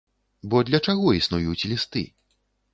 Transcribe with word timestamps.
Бо 0.53 0.61
для 0.69 0.79
чаго 0.87 1.13
існуюць 1.19 1.67
лісты? 1.75 2.07